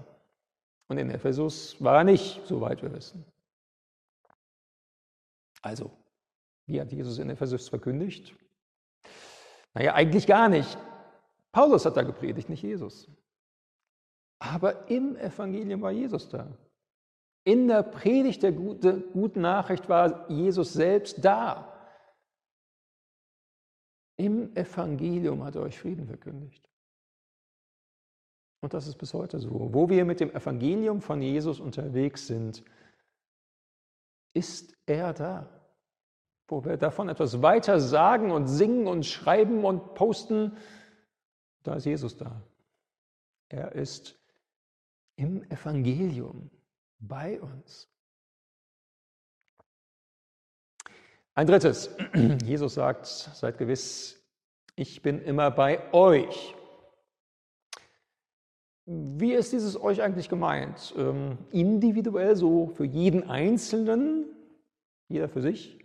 Und 0.88 1.00
in 1.00 1.10
Ephesus 1.10 1.82
war 1.84 1.98
er 1.98 2.04
nicht, 2.04 2.46
soweit 2.46 2.82
wir 2.84 2.94
wissen. 2.94 3.26
Also, 5.62 5.92
wie 6.68 6.80
hat 6.80 6.92
Jesus 6.92 7.18
in 7.18 7.30
Ephesus 7.30 7.70
verkündigt? 7.70 8.36
Naja, 9.74 9.96
eigentlich 9.96 10.28
gar 10.28 10.48
nicht. 10.48 10.78
Paulus 11.52 11.86
hat 11.86 11.98
da 11.98 12.04
gepredigt, 12.04 12.50
nicht 12.50 12.62
Jesus. 12.62 13.10
Aber 14.38 14.90
im 14.90 15.16
Evangelium 15.16 15.82
war 15.82 15.92
Jesus 15.92 16.30
da. 16.30 16.56
In 17.46 17.68
der 17.68 17.84
Predigt 17.84 18.44
der 18.44 18.52
guten 18.52 19.42
Nachricht 19.42 19.90
war 19.90 20.30
Jesus 20.30 20.74
selbst 20.74 21.24
da. 21.24 21.72
Im 24.18 24.56
Evangelium 24.56 25.44
hat 25.44 25.56
er 25.56 25.64
euch 25.64 25.80
Frieden 25.80 26.08
verkündigt. 26.08 26.70
Und 28.66 28.74
das 28.74 28.88
ist 28.88 28.98
bis 28.98 29.14
heute 29.14 29.40
so. 29.40 29.70
Wo 29.72 29.90
wir 29.90 30.04
mit 30.06 30.20
dem 30.20 30.32
Evangelium 30.32 31.00
von 31.00 31.22
Jesus 31.22 31.60
unterwegs 31.60 32.28
sind, 32.28 32.64
ist 34.34 34.76
er 34.86 35.14
da 35.14 35.50
wo 36.48 36.64
wir 36.64 36.78
davon 36.78 37.10
etwas 37.10 37.42
weiter 37.42 37.80
sagen 37.80 38.32
und 38.32 38.48
singen 38.48 38.88
und 38.88 39.06
schreiben 39.06 39.66
und 39.66 39.96
posten, 39.96 40.56
da 41.64 41.76
ist 41.76 41.86
Jesus 41.86 42.18
da. 42.18 42.42
Er 43.50 43.72
ist 43.72 44.20
im 45.16 45.44
Evangelium 45.50 46.52
bei 47.00 47.42
uns. 47.42 47.90
Ein 51.34 51.48
drittes, 51.48 51.90
Jesus 52.46 52.76
sagt, 52.76 53.08
seid 53.08 53.58
gewiss, 53.58 54.24
ich 54.76 55.02
bin 55.02 55.22
immer 55.22 55.52
bei 55.52 55.94
euch. 55.94 56.56
Wie 58.86 59.34
ist 59.34 59.52
dieses 59.52 59.82
euch 59.82 60.02
eigentlich 60.02 60.30
gemeint? 60.30 60.94
Ähm, 60.96 61.40
individuell, 61.52 62.36
so 62.36 62.68
für 62.68 62.86
jeden 62.86 63.28
Einzelnen, 63.28 64.26
jeder 65.08 65.28
für 65.28 65.42
sich? 65.42 65.80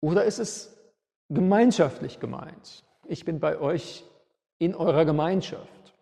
Oder 0.00 0.24
ist 0.24 0.38
es 0.38 0.78
gemeinschaftlich 1.30 2.20
gemeint? 2.20 2.84
Ich 3.06 3.24
bin 3.24 3.40
bei 3.40 3.58
euch 3.58 4.04
in 4.58 4.74
eurer 4.74 5.06
Gemeinschaft. 5.06 5.94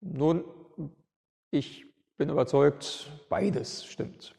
Nun, 0.00 0.44
ich 1.50 1.86
bin 2.18 2.28
überzeugt, 2.28 3.10
beides 3.30 3.86
stimmt. 3.86 4.34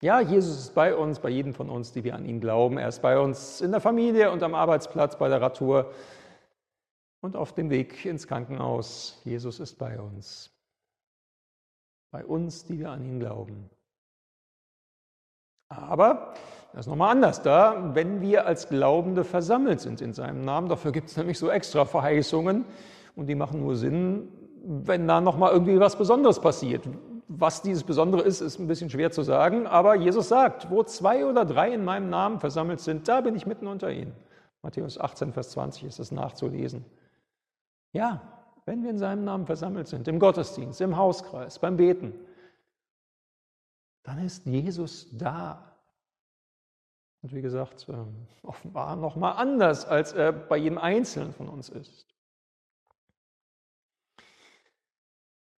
Ja, 0.00 0.20
Jesus 0.20 0.58
ist 0.58 0.74
bei 0.74 0.94
uns, 0.94 1.18
bei 1.18 1.30
jedem 1.30 1.54
von 1.54 1.70
uns, 1.70 1.90
die 1.92 2.04
wir 2.04 2.14
an 2.14 2.26
ihn 2.26 2.40
glauben. 2.40 2.78
Er 2.78 2.88
ist 2.88 3.02
bei 3.02 3.18
uns 3.18 3.60
in 3.60 3.72
der 3.72 3.80
Familie 3.80 4.30
und 4.30 4.42
am 4.42 4.54
Arbeitsplatz, 4.54 5.18
bei 5.18 5.28
der 5.28 5.40
Radtour 5.40 5.92
und 7.26 7.36
auf 7.36 7.52
dem 7.52 7.70
Weg 7.70 8.04
ins 8.06 8.28
Krankenhaus. 8.28 9.20
Jesus 9.24 9.58
ist 9.58 9.74
bei 9.78 10.00
uns. 10.00 10.50
Bei 12.12 12.24
uns, 12.24 12.64
die 12.64 12.78
wir 12.78 12.90
an 12.90 13.04
ihn 13.04 13.18
glauben. 13.18 13.68
Aber 15.68 16.34
das 16.72 16.82
ist 16.82 16.86
nochmal 16.86 17.10
anders 17.10 17.42
da, 17.42 17.90
wenn 17.94 18.20
wir 18.20 18.46
als 18.46 18.68
Glaubende 18.68 19.24
versammelt 19.24 19.80
sind 19.80 20.00
in 20.00 20.12
seinem 20.12 20.44
Namen. 20.44 20.68
Dafür 20.68 20.92
gibt 20.92 21.08
es 21.08 21.16
nämlich 21.16 21.38
so 21.38 21.50
extra 21.50 21.84
Verheißungen 21.84 22.64
und 23.16 23.26
die 23.26 23.34
machen 23.34 23.60
nur 23.60 23.74
Sinn, 23.74 24.28
wenn 24.62 25.08
da 25.08 25.20
nochmal 25.20 25.52
irgendwie 25.52 25.80
was 25.80 25.96
Besonderes 25.98 26.40
passiert. 26.40 26.88
Was 27.26 27.60
dieses 27.60 27.82
Besondere 27.82 28.22
ist, 28.22 28.40
ist 28.40 28.60
ein 28.60 28.68
bisschen 28.68 28.88
schwer 28.88 29.10
zu 29.10 29.22
sagen, 29.22 29.66
aber 29.66 29.96
Jesus 29.96 30.28
sagt, 30.28 30.70
wo 30.70 30.84
zwei 30.84 31.26
oder 31.26 31.44
drei 31.44 31.72
in 31.74 31.84
meinem 31.84 32.08
Namen 32.08 32.38
versammelt 32.38 32.78
sind, 32.78 33.08
da 33.08 33.20
bin 33.20 33.34
ich 33.34 33.46
mitten 33.46 33.66
unter 33.66 33.90
ihnen. 33.90 34.14
Matthäus 34.62 34.98
18, 34.98 35.32
Vers 35.32 35.50
20 35.50 35.84
ist 35.84 35.98
es 35.98 36.12
nachzulesen. 36.12 36.84
Ja, 37.96 38.20
wenn 38.66 38.82
wir 38.82 38.90
in 38.90 38.98
seinem 38.98 39.24
Namen 39.24 39.46
versammelt 39.46 39.88
sind, 39.88 40.06
im 40.06 40.18
Gottesdienst, 40.18 40.82
im 40.82 40.98
Hauskreis, 40.98 41.58
beim 41.58 41.78
Beten, 41.78 42.12
dann 44.02 44.22
ist 44.22 44.44
Jesus 44.44 45.08
da. 45.16 45.78
Und 47.22 47.34
wie 47.34 47.40
gesagt, 47.40 47.86
ähm, 47.88 48.26
offenbar 48.42 48.96
nochmal 48.96 49.36
anders, 49.38 49.86
als 49.86 50.12
er 50.12 50.30
bei 50.32 50.58
jedem 50.58 50.76
Einzelnen 50.76 51.32
von 51.32 51.48
uns 51.48 51.70
ist. 51.70 52.06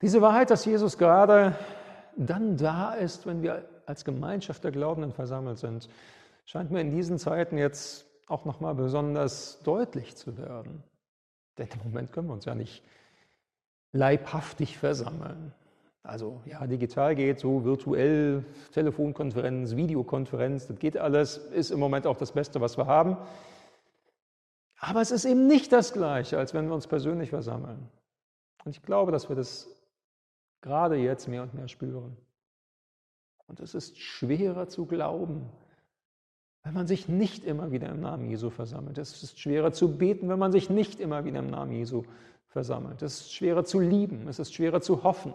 Diese 0.03 0.21
Wahrheit, 0.21 0.51
dass 0.51 0.63
Jesus 0.63 0.99
gerade 0.99 1.57
dann 2.17 2.55
da 2.55 2.93
ist, 2.93 3.25
wenn 3.25 3.41
wir 3.41 3.67
als 3.87 4.05
Gemeinschaft 4.05 4.63
der 4.63 4.71
Glaubenden 4.71 5.11
versammelt 5.11 5.57
sind, 5.57 5.89
scheint 6.45 6.69
mir 6.69 6.81
in 6.81 6.91
diesen 6.91 7.17
Zeiten 7.17 7.57
jetzt 7.57 8.05
auch 8.27 8.45
nochmal 8.45 8.75
besonders 8.75 9.59
deutlich 9.63 10.15
zu 10.15 10.37
werden. 10.37 10.83
Denn 11.57 11.67
im 11.73 11.83
Moment 11.83 12.11
können 12.11 12.27
wir 12.27 12.33
uns 12.33 12.45
ja 12.45 12.55
nicht 12.55 12.83
leibhaftig 13.91 14.77
versammeln. 14.77 15.53
Also 16.03 16.41
ja, 16.45 16.65
digital 16.65 17.15
geht 17.15 17.39
so 17.39 17.65
virtuell, 17.65 18.45
Telefonkonferenz, 18.71 19.75
Videokonferenz, 19.75 20.67
das 20.67 20.79
geht 20.79 20.97
alles, 20.97 21.37
ist 21.37 21.71
im 21.71 21.79
Moment 21.79 22.07
auch 22.07 22.17
das 22.17 22.31
Beste, 22.31 22.61
was 22.61 22.77
wir 22.77 22.85
haben. 22.85 23.17
Aber 24.79 25.01
es 25.01 25.11
ist 25.11 25.25
eben 25.25 25.47
nicht 25.47 25.71
das 25.73 25.91
Gleiche, 25.91 26.37
als 26.37 26.53
wenn 26.53 26.67
wir 26.67 26.75
uns 26.75 26.87
persönlich 26.87 27.31
versammeln. 27.31 27.89
Und 28.63 28.71
ich 28.71 28.83
glaube, 28.83 29.11
dass 29.11 29.27
wir 29.27 29.35
das 29.35 29.67
gerade 30.61 30.95
jetzt 30.95 31.27
mehr 31.27 31.43
und 31.43 31.53
mehr 31.53 31.67
spüren. 31.67 32.15
Und 33.47 33.59
es 33.59 33.75
ist 33.75 33.97
schwerer 33.97 34.67
zu 34.67 34.85
glauben, 34.85 35.49
wenn 36.67 36.73
man 36.73 36.87
sich 36.87 37.07
nicht 37.07 37.45
immer 37.45 37.71
wieder 37.71 37.87
im 37.87 38.01
Namen 38.01 38.29
Jesu 38.29 38.49
versammelt. 38.49 38.97
Es 38.97 39.23
ist 39.23 39.39
schwerer 39.39 39.71
zu 39.71 39.97
beten, 39.97 40.27
wenn 40.27 40.37
man 40.37 40.51
sich 40.51 40.69
nicht 40.69 40.99
immer 40.99 41.23
wieder 41.23 41.39
im 41.39 41.49
Namen 41.49 41.71
Jesu 41.71 42.03
versammelt. 42.49 43.01
Es 43.01 43.21
ist 43.21 43.33
schwerer 43.33 43.63
zu 43.63 43.79
lieben, 43.79 44.27
es 44.27 44.37
ist 44.37 44.53
schwerer 44.53 44.81
zu 44.81 45.03
hoffen. 45.03 45.33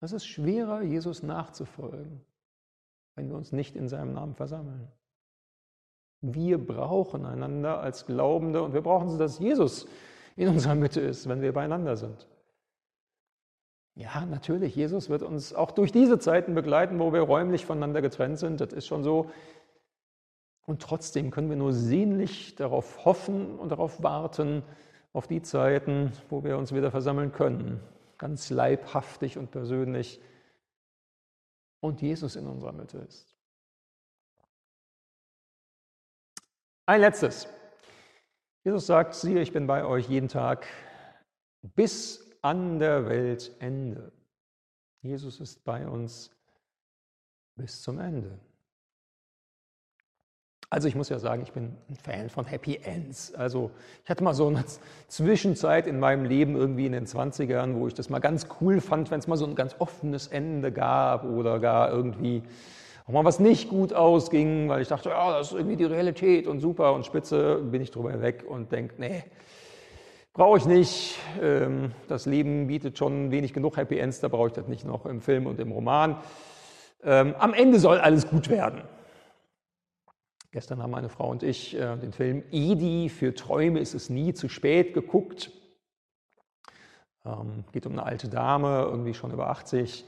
Es 0.00 0.12
ist 0.12 0.26
schwerer, 0.26 0.82
Jesus 0.82 1.24
nachzufolgen, 1.24 2.20
wenn 3.16 3.28
wir 3.30 3.36
uns 3.36 3.50
nicht 3.50 3.74
in 3.74 3.88
seinem 3.88 4.12
Namen 4.12 4.36
versammeln. 4.36 4.86
Wir 6.20 6.64
brauchen 6.64 7.26
einander 7.26 7.80
als 7.80 8.06
Glaubende 8.06 8.62
und 8.62 8.72
wir 8.72 8.82
brauchen, 8.82 9.18
dass 9.18 9.40
Jesus 9.40 9.88
in 10.36 10.48
unserer 10.48 10.76
Mitte 10.76 11.00
ist, 11.00 11.28
wenn 11.28 11.42
wir 11.42 11.52
beieinander 11.52 11.96
sind. 11.96 12.28
Ja, 13.96 14.24
natürlich, 14.24 14.76
Jesus 14.76 15.10
wird 15.10 15.22
uns 15.22 15.52
auch 15.52 15.72
durch 15.72 15.90
diese 15.90 16.20
Zeiten 16.20 16.54
begleiten, 16.54 17.00
wo 17.00 17.12
wir 17.12 17.22
räumlich 17.22 17.66
voneinander 17.66 18.00
getrennt 18.00 18.38
sind. 18.38 18.60
Das 18.60 18.72
ist 18.72 18.86
schon 18.86 19.02
so. 19.02 19.30
Und 20.66 20.82
trotzdem 20.82 21.30
können 21.30 21.48
wir 21.48 21.56
nur 21.56 21.72
sehnlich 21.72 22.54
darauf 22.54 23.04
hoffen 23.04 23.58
und 23.58 23.70
darauf 23.70 24.02
warten, 24.02 24.62
auf 25.12 25.26
die 25.26 25.42
Zeiten, 25.42 26.12
wo 26.28 26.44
wir 26.44 26.56
uns 26.56 26.72
wieder 26.72 26.90
versammeln 26.90 27.32
können 27.32 27.80
ganz 28.20 28.50
leibhaftig 28.50 29.38
und 29.38 29.50
persönlich 29.50 30.20
und 31.80 32.02
Jesus 32.02 32.36
in 32.36 32.46
unserer 32.46 32.72
Mitte 32.72 32.98
ist. 32.98 33.34
Ein 36.84 37.00
letztes. 37.00 37.48
Jesus 38.62 38.86
sagt, 38.86 39.14
siehe, 39.14 39.40
ich 39.40 39.54
bin 39.54 39.66
bei 39.66 39.86
euch 39.86 40.06
jeden 40.06 40.28
Tag 40.28 40.66
bis 41.62 42.30
an 42.42 42.78
der 42.78 43.08
Weltende. 43.08 44.12
Jesus 45.00 45.40
ist 45.40 45.64
bei 45.64 45.88
uns 45.88 46.30
bis 47.56 47.80
zum 47.80 48.00
Ende. 48.00 48.38
Also 50.72 50.86
ich 50.86 50.94
muss 50.94 51.08
ja 51.08 51.18
sagen, 51.18 51.42
ich 51.42 51.52
bin 51.52 51.72
ein 51.88 51.96
Fan 51.96 52.30
von 52.30 52.44
Happy 52.44 52.78
Ends. 52.84 53.34
Also 53.34 53.72
ich 54.04 54.10
hatte 54.10 54.22
mal 54.22 54.34
so 54.34 54.46
eine 54.46 54.64
Zwischenzeit 55.08 55.88
in 55.88 55.98
meinem 55.98 56.24
Leben 56.24 56.54
irgendwie 56.54 56.86
in 56.86 56.92
den 56.92 57.06
20ern, 57.06 57.74
wo 57.74 57.88
ich 57.88 57.94
das 57.94 58.08
mal 58.08 58.20
ganz 58.20 58.46
cool 58.60 58.80
fand, 58.80 59.10
wenn 59.10 59.18
es 59.18 59.26
mal 59.26 59.36
so 59.36 59.46
ein 59.46 59.56
ganz 59.56 59.74
offenes 59.80 60.28
Ende 60.28 60.70
gab 60.70 61.24
oder 61.24 61.58
gar 61.58 61.90
irgendwie 61.90 62.44
auch 63.08 63.12
mal 63.12 63.24
was 63.24 63.40
nicht 63.40 63.68
gut 63.68 63.92
ausging, 63.92 64.68
weil 64.68 64.80
ich 64.82 64.86
dachte, 64.86 65.08
ja, 65.08 65.36
das 65.36 65.48
ist 65.48 65.54
irgendwie 65.54 65.74
die 65.74 65.84
Realität 65.84 66.46
und 66.46 66.60
super 66.60 66.94
und 66.94 67.04
spitze, 67.04 67.56
bin 67.56 67.82
ich 67.82 67.90
drüber 67.90 68.22
weg 68.22 68.44
und 68.46 68.70
denke, 68.70 68.94
nee, 68.98 69.24
brauche 70.32 70.58
ich 70.58 70.66
nicht. 70.66 71.18
Ähm, 71.42 71.90
das 72.06 72.26
Leben 72.26 72.68
bietet 72.68 72.96
schon 72.96 73.32
wenig 73.32 73.52
genug 73.52 73.76
Happy 73.76 73.98
Ends, 73.98 74.20
da 74.20 74.28
brauche 74.28 74.46
ich 74.46 74.52
das 74.52 74.68
nicht 74.68 74.86
noch 74.86 75.04
im 75.06 75.20
Film 75.20 75.46
und 75.46 75.58
im 75.58 75.72
Roman. 75.72 76.18
Ähm, 77.02 77.34
am 77.40 77.54
Ende 77.54 77.80
soll 77.80 77.98
alles 77.98 78.28
gut 78.28 78.48
werden. 78.48 78.82
Gestern 80.52 80.82
haben 80.82 80.90
meine 80.90 81.08
Frau 81.08 81.30
und 81.30 81.44
ich 81.44 81.78
äh, 81.78 81.96
den 81.96 82.12
Film 82.12 82.42
Edi 82.50 83.08
für 83.08 83.34
Träume 83.34 83.78
ist 83.78 83.94
es 83.94 84.10
nie 84.10 84.34
zu 84.34 84.48
spät 84.48 84.94
geguckt. 84.94 85.52
Ähm, 87.24 87.64
geht 87.72 87.86
um 87.86 87.92
eine 87.92 88.02
alte 88.02 88.28
Dame, 88.28 88.82
irgendwie 88.82 89.14
schon 89.14 89.30
über 89.30 89.48
80, 89.50 90.04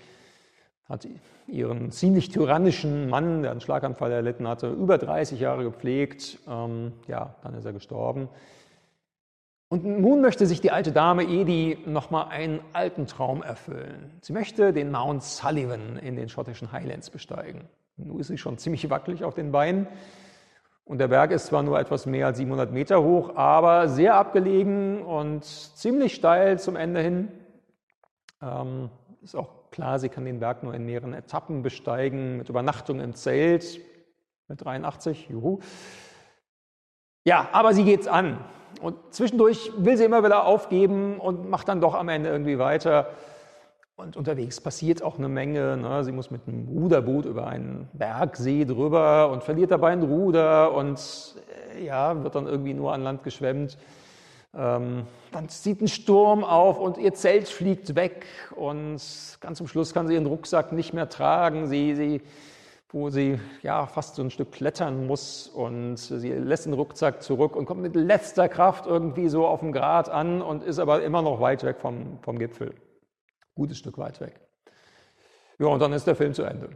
hat 0.86 1.06
ihren 1.46 1.92
ziemlich 1.92 2.30
tyrannischen 2.30 3.08
Mann, 3.08 3.42
der 3.42 3.52
einen 3.52 3.60
Schlaganfall 3.60 4.10
erlitten 4.10 4.48
hatte, 4.48 4.68
über 4.68 4.98
30 4.98 5.38
Jahre 5.38 5.62
gepflegt. 5.62 6.40
Ähm, 6.48 6.92
ja, 7.06 7.36
dann 7.42 7.54
ist 7.54 7.64
er 7.64 7.72
gestorben. 7.72 8.28
Und 9.68 9.84
nun 9.84 10.20
möchte 10.20 10.46
sich 10.46 10.60
die 10.60 10.72
alte 10.72 10.90
Dame 10.90 11.22
Edi 11.22 11.78
nochmal 11.86 12.28
einen 12.28 12.60
alten 12.72 13.06
Traum 13.06 13.44
erfüllen. 13.44 14.10
Sie 14.20 14.32
möchte 14.32 14.72
den 14.72 14.90
Mount 14.90 15.22
Sullivan 15.22 15.98
in 15.98 16.16
den 16.16 16.28
schottischen 16.28 16.72
Highlands 16.72 17.10
besteigen. 17.10 17.68
Nun 17.96 18.18
ist 18.18 18.26
sie 18.26 18.38
schon 18.38 18.58
ziemlich 18.58 18.90
wackelig 18.90 19.22
auf 19.22 19.34
den 19.34 19.52
Beinen. 19.52 19.86
Und 20.84 20.98
der 20.98 21.08
Berg 21.08 21.30
ist 21.30 21.46
zwar 21.46 21.62
nur 21.62 21.78
etwas 21.78 22.06
mehr 22.06 22.26
als 22.26 22.38
700 22.38 22.72
Meter 22.72 23.02
hoch, 23.02 23.36
aber 23.36 23.88
sehr 23.88 24.14
abgelegen 24.14 25.02
und 25.02 25.44
ziemlich 25.44 26.14
steil 26.14 26.58
zum 26.58 26.76
Ende 26.76 27.00
hin. 27.00 27.28
Ähm, 28.42 28.90
ist 29.22 29.36
auch 29.36 29.70
klar, 29.70 29.98
sie 29.98 30.08
kann 30.08 30.24
den 30.24 30.40
Berg 30.40 30.62
nur 30.62 30.74
in 30.74 30.84
mehreren 30.84 31.14
Etappen 31.14 31.62
besteigen, 31.62 32.36
mit 32.36 32.48
Übernachtung 32.48 33.00
im 33.00 33.14
Zelt, 33.14 33.80
mit 34.48 34.64
83, 34.64 35.28
juhu. 35.30 35.60
Ja, 37.24 37.48
aber 37.52 37.72
sie 37.72 37.84
geht's 37.84 38.08
an. 38.08 38.44
Und 38.80 38.96
zwischendurch 39.10 39.70
will 39.76 39.96
sie 39.96 40.04
immer 40.04 40.24
wieder 40.24 40.44
aufgeben 40.44 41.20
und 41.20 41.48
macht 41.48 41.68
dann 41.68 41.80
doch 41.80 41.94
am 41.94 42.08
Ende 42.08 42.28
irgendwie 42.28 42.58
weiter. 42.58 43.10
Und 43.96 44.16
unterwegs 44.16 44.60
passiert 44.60 45.02
auch 45.02 45.18
eine 45.18 45.28
Menge. 45.28 45.76
Ne? 45.76 46.02
Sie 46.04 46.12
muss 46.12 46.30
mit 46.30 46.48
einem 46.48 46.66
Ruderboot 46.66 47.26
über 47.26 47.46
einen 47.46 47.88
Bergsee 47.92 48.64
drüber 48.64 49.30
und 49.30 49.44
verliert 49.44 49.70
dabei 49.70 49.92
ein 49.92 50.02
Ruder 50.02 50.74
und 50.74 50.98
äh, 51.76 51.84
ja, 51.84 52.22
wird 52.22 52.34
dann 52.34 52.46
irgendwie 52.46 52.74
nur 52.74 52.92
an 52.92 53.02
Land 53.02 53.22
geschwemmt. 53.22 53.76
Ähm, 54.54 55.06
dann 55.30 55.48
zieht 55.48 55.80
ein 55.80 55.88
Sturm 55.88 56.44
auf 56.44 56.78
und 56.78 56.98
ihr 56.98 57.14
Zelt 57.14 57.48
fliegt 57.48 57.94
weg 57.94 58.26
und 58.54 59.00
ganz 59.40 59.58
zum 59.58 59.66
Schluss 59.66 59.94
kann 59.94 60.08
sie 60.08 60.14
ihren 60.14 60.26
Rucksack 60.26 60.72
nicht 60.72 60.92
mehr 60.92 61.08
tragen. 61.08 61.66
Sie, 61.68 61.94
sie, 61.94 62.22
wo 62.90 63.08
sie 63.08 63.40
ja 63.62 63.86
fast 63.86 64.16
so 64.16 64.22
ein 64.22 64.30
Stück 64.30 64.52
klettern 64.52 65.06
muss 65.06 65.48
und 65.48 65.96
sie 65.96 66.32
lässt 66.32 66.66
den 66.66 66.74
Rucksack 66.74 67.22
zurück 67.22 67.56
und 67.56 67.64
kommt 67.64 67.80
mit 67.80 67.94
letzter 67.94 68.48
Kraft 68.48 68.86
irgendwie 68.86 69.28
so 69.28 69.46
auf 69.46 69.60
dem 69.60 69.72
Grat 69.72 70.10
an 70.10 70.42
und 70.42 70.62
ist 70.62 70.78
aber 70.78 71.02
immer 71.02 71.22
noch 71.22 71.40
weit 71.40 71.64
weg 71.64 71.78
vom, 71.80 72.18
vom 72.22 72.38
Gipfel. 72.38 72.74
Gutes 73.54 73.78
Stück 73.78 73.98
weit 73.98 74.20
weg. 74.20 74.40
Ja, 75.58 75.66
und 75.66 75.80
dann 75.80 75.92
ist 75.92 76.06
der 76.06 76.16
Film 76.16 76.34
zu 76.34 76.42
Ende. 76.42 76.70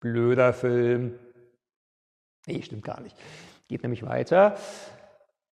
Blöder 0.00 0.52
Film. 0.52 1.18
Nee, 2.46 2.62
stimmt 2.62 2.84
gar 2.84 3.00
nicht. 3.00 3.16
Geht 3.68 3.82
nämlich 3.82 4.04
weiter. 4.04 4.56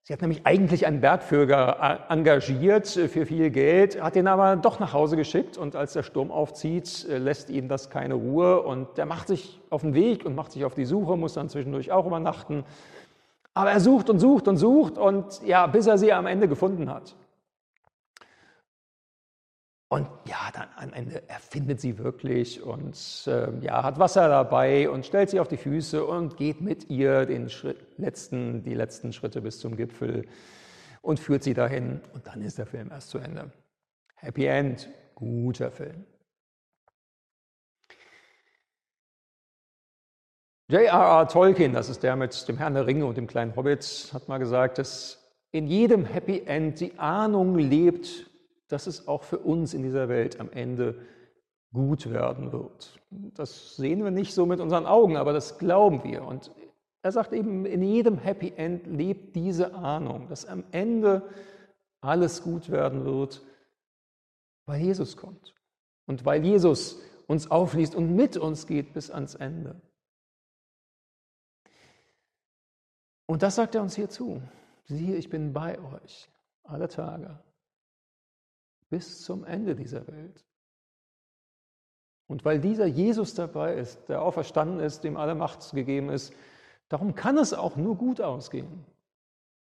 Sie 0.08 0.14
hat 0.14 0.22
nämlich 0.22 0.46
eigentlich 0.46 0.86
einen 0.86 1.02
Bergführer 1.02 2.06
engagiert 2.08 2.88
für 2.88 3.26
viel 3.26 3.50
Geld, 3.50 4.02
hat 4.02 4.16
ihn 4.16 4.26
aber 4.26 4.56
doch 4.56 4.80
nach 4.80 4.94
Hause 4.94 5.16
geschickt 5.16 5.58
und 5.58 5.76
als 5.76 5.92
der 5.92 6.02
Sturm 6.02 6.30
aufzieht, 6.30 7.06
lässt 7.08 7.50
ihm 7.50 7.68
das 7.68 7.90
keine 7.90 8.14
Ruhe 8.14 8.62
und 8.62 8.96
der 8.96 9.04
macht 9.04 9.28
sich 9.28 9.60
auf 9.68 9.82
den 9.82 9.92
Weg 9.92 10.24
und 10.24 10.34
macht 10.34 10.52
sich 10.52 10.64
auf 10.64 10.74
die 10.74 10.86
Suche, 10.86 11.18
muss 11.18 11.34
dann 11.34 11.50
zwischendurch 11.50 11.92
auch 11.92 12.06
übernachten. 12.06 12.64
Aber 13.52 13.70
er 13.70 13.80
sucht 13.80 14.08
und 14.08 14.18
sucht 14.18 14.48
und 14.48 14.56
sucht 14.56 14.96
und 14.96 15.42
ja, 15.44 15.66
bis 15.66 15.86
er 15.86 15.98
sie 15.98 16.10
am 16.10 16.26
Ende 16.26 16.48
gefunden 16.48 16.88
hat. 16.90 17.14
Und 19.90 20.06
ja, 20.26 20.50
dann 20.52 20.68
am 20.76 20.92
Ende 20.92 21.26
erfindet 21.30 21.80
sie 21.80 21.96
wirklich 21.96 22.62
und 22.62 23.24
äh, 23.26 23.48
ja, 23.60 23.82
hat 23.82 23.98
Wasser 23.98 24.28
dabei 24.28 24.90
und 24.90 25.06
stellt 25.06 25.30
sie 25.30 25.40
auf 25.40 25.48
die 25.48 25.56
Füße 25.56 26.04
und 26.04 26.36
geht 26.36 26.60
mit 26.60 26.90
ihr 26.90 27.24
den 27.24 27.48
Schritt, 27.48 27.78
letzten, 27.96 28.62
die 28.62 28.74
letzten 28.74 29.14
Schritte 29.14 29.40
bis 29.40 29.60
zum 29.60 29.76
Gipfel 29.76 30.26
und 31.00 31.18
führt 31.18 31.42
sie 31.42 31.54
dahin. 31.54 32.02
Und 32.12 32.26
dann 32.26 32.42
ist 32.42 32.58
der 32.58 32.66
Film 32.66 32.90
erst 32.90 33.08
zu 33.08 33.18
Ende. 33.18 33.50
Happy 34.16 34.44
End, 34.44 34.90
guter 35.14 35.70
Film. 35.70 36.04
J.R.R. 40.70 41.28
Tolkien, 41.28 41.72
das 41.72 41.88
ist 41.88 42.02
der 42.02 42.14
mit 42.14 42.46
dem 42.46 42.58
Herrn 42.58 42.74
der 42.74 42.86
Ringe 42.86 43.06
und 43.06 43.16
dem 43.16 43.26
kleinen 43.26 43.56
Hobbit, 43.56 44.10
hat 44.12 44.28
mal 44.28 44.36
gesagt, 44.36 44.76
dass 44.76 45.32
in 45.50 45.66
jedem 45.66 46.04
Happy 46.04 46.42
End 46.44 46.78
die 46.80 46.98
Ahnung 46.98 47.56
lebt, 47.56 48.27
dass 48.68 48.86
es 48.86 49.08
auch 49.08 49.22
für 49.22 49.38
uns 49.38 49.74
in 49.74 49.82
dieser 49.82 50.08
Welt 50.08 50.40
am 50.40 50.50
Ende 50.52 51.00
gut 51.72 52.10
werden 52.10 52.52
wird. 52.52 52.98
Das 53.10 53.76
sehen 53.76 54.04
wir 54.04 54.10
nicht 54.10 54.34
so 54.34 54.46
mit 54.46 54.60
unseren 54.60 54.86
Augen, 54.86 55.16
aber 55.16 55.32
das 55.32 55.58
glauben 55.58 56.04
wir. 56.04 56.22
Und 56.24 56.50
er 57.02 57.12
sagt 57.12 57.32
eben, 57.32 57.66
in 57.66 57.82
jedem 57.82 58.18
Happy 58.18 58.52
End 58.56 58.86
lebt 58.86 59.36
diese 59.36 59.74
Ahnung, 59.74 60.28
dass 60.28 60.46
am 60.46 60.64
Ende 60.70 61.28
alles 62.00 62.42
gut 62.42 62.70
werden 62.70 63.04
wird, 63.04 63.42
weil 64.66 64.80
Jesus 64.80 65.16
kommt 65.16 65.54
und 66.06 66.24
weil 66.24 66.44
Jesus 66.44 67.00
uns 67.26 67.50
aufliest 67.50 67.94
und 67.94 68.14
mit 68.14 68.36
uns 68.36 68.66
geht 68.66 68.92
bis 68.94 69.10
ans 69.10 69.34
Ende. 69.34 69.80
Und 73.26 73.42
das 73.42 73.56
sagt 73.56 73.74
er 73.74 73.82
uns 73.82 73.94
hier 73.94 74.08
zu. 74.08 74.42
Siehe, 74.84 75.16
ich 75.16 75.28
bin 75.28 75.52
bei 75.52 75.78
euch 75.78 76.30
alle 76.62 76.88
Tage 76.88 77.38
bis 78.90 79.22
zum 79.22 79.44
Ende 79.44 79.74
dieser 79.74 80.06
Welt. 80.08 80.44
Und 82.26 82.44
weil 82.44 82.60
dieser 82.60 82.86
Jesus 82.86 83.34
dabei 83.34 83.74
ist, 83.74 84.08
der 84.08 84.22
auferstanden 84.22 84.80
ist, 84.80 85.02
dem 85.02 85.16
alle 85.16 85.34
Macht 85.34 85.70
gegeben 85.72 86.10
ist, 86.10 86.34
darum 86.88 87.14
kann 87.14 87.38
es 87.38 87.54
auch 87.54 87.76
nur 87.76 87.96
gut 87.96 88.20
ausgehen. 88.20 88.84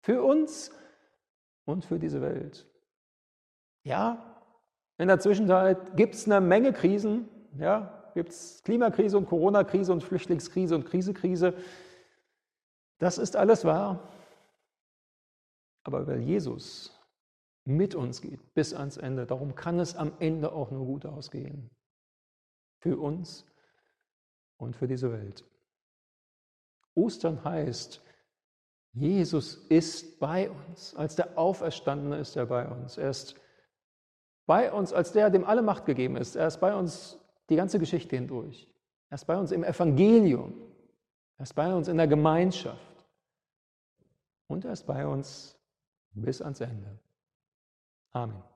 Für 0.03 0.23
uns 0.23 0.73
und 1.65 1.85
für 1.85 1.99
diese 1.99 2.21
Welt. 2.21 2.67
Ja, 3.85 4.37
in 4.99 5.09
der 5.09 5.21
Zwischenzeit 5.21 5.97
gibt 5.97 6.15
es 6.15 6.27
eine 6.27 6.41
Menge 6.41 6.73
Krisen. 6.73 7.29
Ja, 7.59 8.11
gibt 8.15 8.31
es 8.31 8.63
Klimakrise 8.65 9.17
und 9.17 9.27
Corona-Krise 9.27 9.93
und 9.93 10.03
Flüchtlingskrise 10.03 10.75
und 10.75 10.85
Krisekrise. 10.85 11.55
Das 12.99 13.17
ist 13.17 13.37
alles 13.37 13.65
wahr. 13.65 14.09
Aber 15.85 16.07
weil 16.07 16.21
Jesus 16.21 17.00
mit 17.65 17.95
uns 17.95 18.21
geht 18.21 18.55
bis 18.55 18.75
ans 18.75 18.97
Ende. 18.97 19.27
Darum 19.27 19.55
kann 19.55 19.79
es 19.79 19.97
am 19.97 20.13
Ende 20.19 20.53
auch 20.53 20.71
nur 20.71 20.87
gut 20.87 21.07
ausgehen. 21.07 21.71
Für 22.81 22.99
uns 22.99 23.47
und 24.57 24.77
für 24.77 24.87
diese 24.87 25.13
Welt. 25.13 25.45
Ostern 26.95 27.45
heißt, 27.45 28.03
Jesus 28.93 29.55
ist 29.69 30.19
bei 30.19 30.51
uns. 30.51 30.95
Als 30.95 31.17
der 31.17 31.39
Auferstandene 31.39 32.19
ist 32.19 32.37
er 32.37 32.47
bei 32.47 32.67
uns. 32.67 32.99
Er 32.99 33.11
ist 33.11 33.37
bei 34.47 34.73
uns, 34.73 34.93
als 34.93 35.13
der, 35.13 35.31
dem 35.31 35.45
alle 35.45 35.63
Macht 35.63 35.85
gegeben 35.87 36.17
ist. 36.17 36.35
Er 36.35 36.49
ist 36.49 36.59
bei 36.59 36.75
uns 36.75 37.19
die 37.49 37.57
ganze 37.57 37.79
Geschichte 37.79 38.17
hindurch. 38.17 38.69
Er 39.11 39.15
ist 39.15 39.27
bei 39.27 39.37
uns 39.37 39.53
im 39.53 39.63
Evangelium. 39.63 40.55
Er 41.39 41.45
ist 41.45 41.55
bei 41.55 41.73
uns 41.73 41.89
in 41.89 41.97
der 41.97 42.09
Gemeinschaft. 42.09 43.07
Und 44.49 44.65
er 44.65 44.73
ist 44.73 44.87
bei 44.87 45.07
uns 45.07 45.57
bis 46.13 46.43
ans 46.43 46.61
Ende. 46.61 46.99
Amen. 48.15 48.50